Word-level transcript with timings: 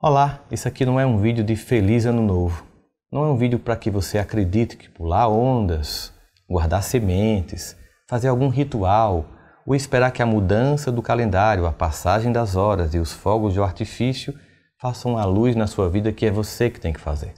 Olá, 0.00 0.44
isso 0.48 0.68
aqui 0.68 0.86
não 0.86 1.00
é 1.00 1.04
um 1.04 1.18
vídeo 1.18 1.42
de 1.42 1.56
Feliz 1.56 2.06
Ano 2.06 2.22
Novo. 2.22 2.64
Não 3.10 3.24
é 3.24 3.26
um 3.32 3.36
vídeo 3.36 3.58
para 3.58 3.74
que 3.74 3.90
você 3.90 4.16
acredite 4.16 4.76
que 4.76 4.88
pular 4.88 5.26
ondas, 5.26 6.12
guardar 6.48 6.84
sementes, 6.84 7.76
fazer 8.08 8.28
algum 8.28 8.48
ritual 8.48 9.26
ou 9.66 9.74
esperar 9.74 10.12
que 10.12 10.22
a 10.22 10.26
mudança 10.26 10.92
do 10.92 11.02
calendário, 11.02 11.66
a 11.66 11.72
passagem 11.72 12.30
das 12.30 12.54
horas 12.54 12.94
e 12.94 13.00
os 13.00 13.12
fogos 13.12 13.54
de 13.54 13.60
artifício 13.60 14.32
façam 14.80 15.18
a 15.18 15.24
luz 15.24 15.56
na 15.56 15.66
sua 15.66 15.90
vida 15.90 16.12
que 16.12 16.26
é 16.26 16.30
você 16.30 16.70
que 16.70 16.78
tem 16.78 16.92
que 16.92 17.00
fazer. 17.00 17.34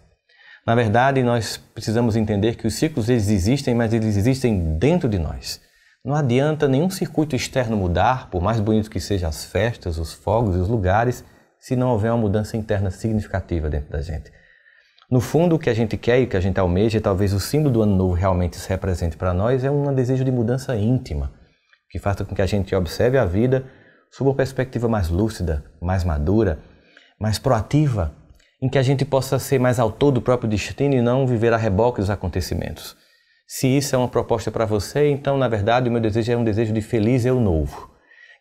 Na 0.66 0.74
verdade, 0.74 1.22
nós 1.22 1.56
precisamos 1.56 2.14
entender 2.14 2.56
que 2.56 2.66
os 2.66 2.74
ciclos 2.74 3.08
eles 3.08 3.30
existem, 3.30 3.74
mas 3.74 3.94
eles 3.94 4.18
existem 4.18 4.76
dentro 4.76 5.08
de 5.08 5.18
nós. 5.18 5.62
Não 6.04 6.14
adianta 6.14 6.68
nenhum 6.68 6.90
circuito 6.90 7.34
externo 7.34 7.74
mudar, 7.74 8.28
por 8.28 8.42
mais 8.42 8.60
bonito 8.60 8.90
que 8.90 9.00
sejam 9.00 9.30
as 9.30 9.46
festas, 9.46 9.96
os 9.96 10.12
fogos 10.12 10.54
e 10.54 10.58
os 10.58 10.68
lugares, 10.68 11.24
se 11.60 11.76
não 11.76 11.90
houver 11.90 12.10
uma 12.10 12.18
mudança 12.18 12.56
interna 12.56 12.90
significativa 12.90 13.68
dentro 13.68 13.90
da 13.90 14.00
gente. 14.00 14.32
No 15.10 15.20
fundo, 15.20 15.56
o 15.56 15.58
que 15.58 15.68
a 15.68 15.74
gente 15.74 15.96
quer 15.96 16.20
e 16.20 16.24
o 16.24 16.26
que 16.26 16.36
a 16.36 16.40
gente 16.40 16.58
almeja, 16.58 16.98
e 16.98 17.00
talvez 17.00 17.32
o 17.32 17.40
símbolo 17.40 17.72
do 17.72 17.82
ano 17.82 17.94
novo 17.94 18.14
realmente 18.14 18.56
se 18.56 18.68
represente 18.68 19.16
para 19.16 19.34
nós, 19.34 19.62
é 19.62 19.70
um 19.70 19.94
desejo 19.94 20.24
de 20.24 20.32
mudança 20.32 20.74
íntima, 20.76 21.32
que 21.90 21.98
faça 21.98 22.24
com 22.24 22.34
que 22.34 22.40
a 22.40 22.46
gente 22.46 22.74
observe 22.74 23.18
a 23.18 23.24
vida 23.24 23.64
sob 24.10 24.30
uma 24.30 24.36
perspectiva 24.36 24.88
mais 24.88 25.08
lúcida, 25.08 25.64
mais 25.80 26.04
madura, 26.04 26.58
mais 27.18 27.38
proativa, 27.38 28.12
em 28.62 28.68
que 28.68 28.78
a 28.78 28.82
gente 28.82 29.04
possa 29.04 29.38
ser 29.38 29.58
mais 29.58 29.78
autor 29.78 30.12
do 30.12 30.22
próprio 30.22 30.48
destino 30.48 30.94
e 30.94 31.02
não 31.02 31.26
viver 31.26 31.52
a 31.52 31.56
reboque 31.56 32.00
dos 32.00 32.10
acontecimentos. 32.10 32.96
Se 33.46 33.66
isso 33.66 33.94
é 33.94 33.98
uma 33.98 34.08
proposta 34.08 34.50
para 34.50 34.64
você, 34.64 35.10
então, 35.10 35.36
na 35.36 35.48
verdade, 35.48 35.88
o 35.88 35.92
meu 35.92 36.00
desejo 36.00 36.32
é 36.32 36.36
um 36.36 36.44
desejo 36.44 36.72
de 36.72 36.80
feliz 36.80 37.24
eu 37.24 37.40
novo 37.40 37.89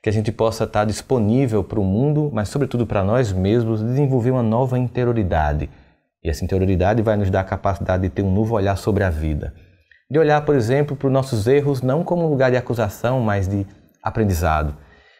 que 0.02 0.09
a 0.09 0.13
gente 0.13 0.31
possa 0.31 0.63
estar 0.63 0.85
disponível 0.85 1.63
para 1.63 1.80
o 1.80 1.84
mundo, 1.84 2.30
mas 2.34 2.49
sobretudo 2.49 2.88
para 2.88 3.03
nós 3.03 3.34
mesmos, 3.34 3.84
desenvolver 3.84 4.31
uma 4.31 4.44
nova 4.44 4.80
interioridade. 4.80 5.70
E 6.23 6.30
essa 6.30 6.44
interioridade 6.44 7.02
vai 7.02 7.17
nos 7.17 7.30
dar 7.30 7.41
a 7.41 7.45
capacidade 7.45 8.03
de 8.03 8.09
ter 8.09 8.22
um 8.22 8.33
novo 8.33 8.55
olhar 8.55 8.77
sobre 8.77 9.03
a 9.03 9.09
vida. 9.09 9.53
De 10.09 10.17
olhar, 10.17 10.44
por 10.45 10.55
exemplo, 10.55 10.95
para 10.95 11.08
os 11.08 11.14
nossos 11.14 11.47
erros 11.47 11.81
não 11.81 12.03
como 12.03 12.27
lugar 12.27 12.50
de 12.50 12.58
acusação, 12.58 13.20
mas 13.20 13.47
de 13.47 13.66
aprendizado. 14.02 14.75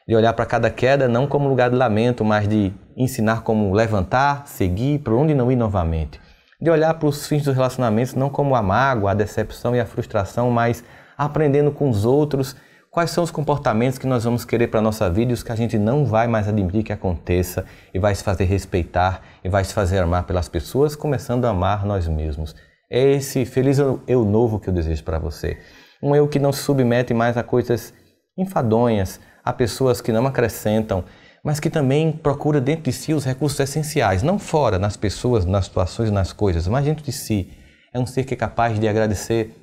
De 0.08 0.16
olhar 0.16 0.34
para 0.34 0.46
cada 0.46 0.70
queda 0.70 1.08
não 1.08 1.28
como 1.28 1.48
lugar 1.48 1.70
de 1.70 1.76
lamento, 1.76 2.26
mas 2.26 2.48
de 2.48 2.74
ensinar 2.98 3.44
como 3.44 3.74
levantar, 3.74 4.48
seguir, 4.48 5.00
para 5.00 5.14
onde 5.14 5.36
não 5.36 5.52
ir 5.52 5.56
novamente. 5.56 6.20
De 6.60 6.70
olhar 6.70 6.94
para 6.96 7.08
os 7.08 7.28
fins 7.28 7.44
dos 7.44 7.56
relacionamentos 7.56 8.16
não 8.16 8.30
como 8.30 8.56
a 8.56 8.62
mágoa, 8.62 9.12
a 9.12 9.14
decepção 9.14 9.76
e 9.76 9.80
a 9.80 9.86
frustração, 9.86 10.50
mas 10.50 10.84
aprendendo 11.18 11.72
com 11.72 11.90
os 11.90 12.04
outros 12.04 12.56
quais 12.92 13.12
são 13.12 13.24
os 13.24 13.32
comportamentos 13.32 14.00
que 14.00 14.08
nós 14.08 14.24
vamos 14.24 14.44
querer 14.44 14.68
para 14.68 14.80
a 14.80 14.84
nossa 14.84 15.10
vida 15.10 15.32
e 15.32 15.34
os 15.34 15.44
que 15.44 15.52
a 15.52 15.56
gente 15.56 15.78
não 15.78 16.06
vai 16.06 16.28
mais 16.28 16.48
admitir 16.48 16.84
que 16.84 16.94
aconteça 16.94 17.66
e 17.94 18.00
vai 18.00 18.16
se 18.16 18.24
fazer 18.24 18.46
respeitar 18.46 19.22
e 19.44 19.50
vai 19.50 19.64
se 19.64 19.74
fazer 19.74 20.00
amar 20.00 20.24
pelas 20.24 20.50
pessoas, 20.50 20.96
começando 20.96 21.46
a 21.46 21.50
amar 21.50 21.86
nós 21.86 22.08
mesmos. 22.08 22.56
É 22.90 23.00
esse 23.12 23.46
feliz 23.46 23.78
eu 23.78 24.26
novo 24.26 24.60
que 24.60 24.70
eu 24.70 24.74
desejo 24.74 25.04
para 25.04 25.20
você. 25.20 25.60
Um 26.02 26.16
eu 26.16 26.28
que 26.28 26.40
não 26.40 26.52
se 26.52 26.64
submete 26.64 27.14
mais 27.14 27.38
a 27.38 27.44
coisas 27.44 27.94
enfadonhas, 28.36 29.20
a 29.44 29.54
pessoas 29.54 30.02
que 30.02 30.12
não 30.12 30.26
acrescentam, 30.26 31.04
mas 31.44 31.60
que 31.60 31.70
também 31.70 32.12
procura 32.12 32.60
dentro 32.60 32.86
de 32.86 32.94
si 32.94 33.14
os 33.14 33.24
recursos 33.24 33.60
essenciais, 33.60 34.24
não 34.24 34.40
fora, 34.40 34.80
nas 34.80 34.98
pessoas, 34.98 35.46
nas 35.46 35.66
situações, 35.66 36.10
nas 36.10 36.34
coisas, 36.34 36.68
mas 36.68 36.86
dentro 36.86 37.04
de 37.04 37.12
si. 37.12 37.52
É 37.94 38.00
um 38.00 38.06
ser 38.06 38.24
que 38.24 38.34
é 38.34 38.38
capaz 38.38 38.80
de 38.80 38.88
agradecer 38.88 39.56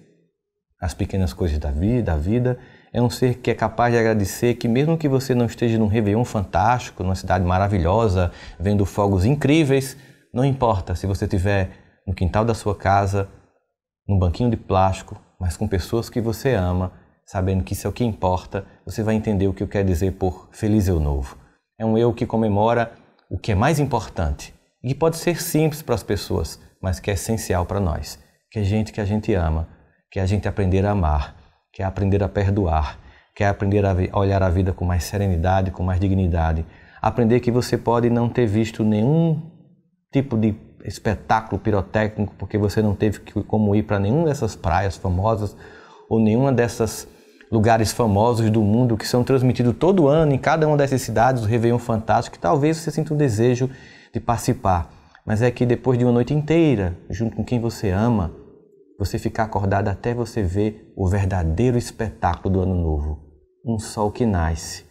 as 0.80 0.94
pequenas 0.94 1.32
coisas 1.32 1.58
da 1.58 1.70
vida, 1.70 2.12
da 2.12 2.16
vida 2.16 2.58
é 2.96 3.02
um 3.02 3.10
ser 3.10 3.34
que 3.34 3.50
é 3.50 3.54
capaz 3.54 3.92
de 3.92 3.98
agradecer 3.98 4.54
que 4.54 4.66
mesmo 4.66 4.96
que 4.96 5.06
você 5.06 5.34
não 5.34 5.44
esteja 5.44 5.78
num 5.78 5.86
Réveillon 5.86 6.24
fantástico, 6.24 7.02
numa 7.02 7.14
cidade 7.14 7.44
maravilhosa, 7.44 8.32
vendo 8.58 8.86
fogos 8.86 9.26
incríveis, 9.26 9.98
não 10.32 10.42
importa 10.42 10.94
se 10.94 11.06
você 11.06 11.26
estiver 11.26 11.68
no 12.06 12.14
quintal 12.14 12.42
da 12.42 12.54
sua 12.54 12.74
casa, 12.74 13.28
num 14.08 14.18
banquinho 14.18 14.48
de 14.48 14.56
plástico, 14.56 15.20
mas 15.38 15.58
com 15.58 15.68
pessoas 15.68 16.08
que 16.08 16.22
você 16.22 16.54
ama, 16.54 16.90
sabendo 17.26 17.62
que 17.62 17.74
isso 17.74 17.86
é 17.86 17.90
o 17.90 17.92
que 17.92 18.02
importa, 18.02 18.64
você 18.86 19.02
vai 19.02 19.14
entender 19.14 19.46
o 19.46 19.52
que 19.52 19.62
eu 19.62 19.68
quero 19.68 19.86
dizer 19.86 20.12
por 20.12 20.48
Feliz 20.50 20.88
Eu 20.88 20.98
Novo. 20.98 21.36
É 21.78 21.84
um 21.84 21.98
eu 21.98 22.14
que 22.14 22.24
comemora 22.24 22.92
o 23.30 23.36
que 23.36 23.52
é 23.52 23.54
mais 23.54 23.78
importante 23.78 24.54
e 24.82 24.88
que 24.88 24.94
pode 24.94 25.18
ser 25.18 25.42
simples 25.42 25.82
para 25.82 25.94
as 25.94 26.02
pessoas, 26.02 26.58
mas 26.80 26.98
que 26.98 27.10
é 27.10 27.12
essencial 27.12 27.66
para 27.66 27.78
nós, 27.78 28.18
que 28.50 28.58
é 28.58 28.62
gente 28.62 28.90
que 28.90 29.02
a 29.02 29.04
gente 29.04 29.34
ama, 29.34 29.68
que 30.10 30.18
é 30.18 30.22
a 30.22 30.26
gente 30.26 30.48
aprender 30.48 30.86
a 30.86 30.92
amar 30.92 31.45
quer 31.76 31.84
aprender 31.84 32.22
a 32.22 32.28
perdoar, 32.28 32.98
quer 33.34 33.48
aprender 33.48 33.84
a 33.84 34.18
olhar 34.18 34.42
a 34.42 34.48
vida 34.48 34.72
com 34.72 34.82
mais 34.82 35.04
serenidade, 35.04 35.70
com 35.70 35.82
mais 35.82 36.00
dignidade, 36.00 36.64
aprender 37.02 37.38
que 37.40 37.50
você 37.50 37.76
pode 37.76 38.08
não 38.08 38.30
ter 38.30 38.46
visto 38.46 38.82
nenhum 38.82 39.42
tipo 40.10 40.38
de 40.38 40.54
espetáculo 40.86 41.60
pirotécnico 41.60 42.34
porque 42.38 42.56
você 42.56 42.80
não 42.80 42.94
teve 42.94 43.20
como 43.46 43.74
ir 43.74 43.82
para 43.82 43.98
nenhuma 43.98 44.24
dessas 44.24 44.56
praias 44.56 44.96
famosas 44.96 45.54
ou 46.08 46.18
nenhuma 46.18 46.50
dessas 46.50 47.06
lugares 47.52 47.92
famosos 47.92 48.48
do 48.48 48.62
mundo 48.62 48.96
que 48.96 49.06
são 49.06 49.22
transmitidos 49.22 49.74
todo 49.78 50.08
ano 50.08 50.32
em 50.32 50.38
cada 50.38 50.66
uma 50.66 50.78
dessas 50.78 51.02
cidades, 51.02 51.42
o 51.42 51.46
Réveillon 51.46 51.78
Fantástico, 51.78 52.36
que 52.36 52.40
talvez 52.40 52.78
você 52.78 52.90
sinta 52.90 53.12
um 53.12 53.18
desejo 53.18 53.68
de 54.14 54.18
participar. 54.18 54.90
Mas 55.26 55.42
é 55.42 55.50
que 55.50 55.66
depois 55.66 55.98
de 55.98 56.06
uma 56.06 56.12
noite 56.12 56.32
inteira, 56.32 56.96
junto 57.10 57.36
com 57.36 57.44
quem 57.44 57.60
você 57.60 57.90
ama, 57.90 58.45
você 58.98 59.18
ficar 59.18 59.44
acordado 59.44 59.88
até 59.88 60.14
você 60.14 60.42
ver 60.42 60.92
o 60.96 61.06
verdadeiro 61.06 61.76
espetáculo 61.76 62.54
do 62.54 62.60
ano 62.60 62.74
novo. 62.74 63.20
Um 63.64 63.78
sol 63.78 64.10
que 64.10 64.24
nasce 64.24 64.84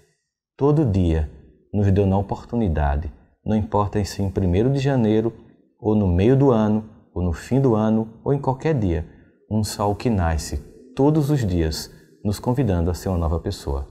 todo 0.58 0.86
dia, 0.86 1.30
nos 1.74 1.92
deu 1.92 2.06
na 2.06 2.18
oportunidade, 2.18 3.12
não 3.46 3.56
importa 3.56 4.04
se 4.04 4.22
em 4.22 4.28
1 4.28 4.72
de 4.72 4.80
janeiro, 4.80 5.34
ou 5.80 5.96
no 5.96 6.08
meio 6.08 6.36
do 6.36 6.52
ano, 6.52 6.90
ou 7.14 7.22
no 7.22 7.34
fim 7.34 7.62
do 7.62 7.76
ano, 7.76 8.20
ou 8.24 8.34
em 8.34 8.40
qualquer 8.40 8.74
dia, 8.74 9.06
um 9.50 9.64
sol 9.64 9.96
que 9.96 10.10
nasce 10.10 10.58
todos 10.96 11.30
os 11.30 11.46
dias, 11.46 11.92
nos 12.24 12.40
convidando 12.40 12.90
a 12.90 12.94
ser 12.94 13.10
uma 13.10 13.18
nova 13.18 13.40
pessoa. 13.40 13.88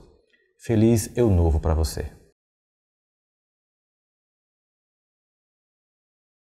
Feliz 0.58 1.10
Eu 1.16 1.30
Novo 1.30 1.60
para 1.60 1.74
você. 1.74 2.23